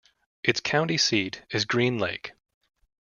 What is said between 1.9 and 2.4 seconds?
Lake.